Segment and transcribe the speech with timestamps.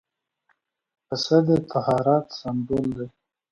[1.07, 3.07] پسه د طهارت سمبول دی.